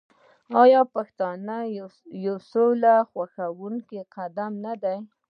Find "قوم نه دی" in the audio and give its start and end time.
4.15-4.97